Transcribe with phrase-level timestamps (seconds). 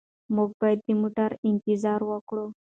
[0.35, 2.45] موږ باید د موټر انتظار وکړو.